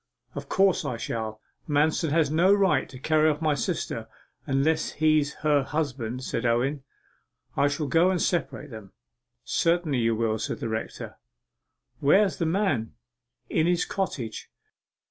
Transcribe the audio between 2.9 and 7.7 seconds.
carry off my sister unless he's her husband,' said Owen. 'I